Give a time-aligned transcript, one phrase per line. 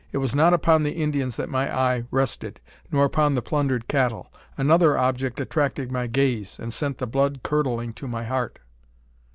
[0.11, 2.59] It was not upon the Indians that my eye rested,
[2.91, 4.33] nor upon the plundered cattle.
[4.57, 8.57] Another object attracted my gaze, and sent the blood curdling to my heart.